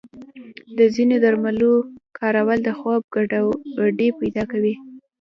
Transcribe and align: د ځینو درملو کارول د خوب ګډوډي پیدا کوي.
د 0.77 0.79
ځینو 0.95 1.15
درملو 1.23 1.73
کارول 2.17 2.59
د 2.63 2.69
خوب 2.79 3.01
ګډوډي 3.13 4.09
پیدا 4.19 4.43
کوي. 4.51 4.73